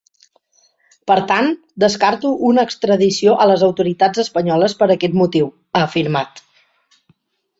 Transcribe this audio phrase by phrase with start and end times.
[1.09, 1.49] Per tant,
[1.83, 6.45] descarto una extradició a les autoritats espanyoles per aquest motiu, ha afirmat.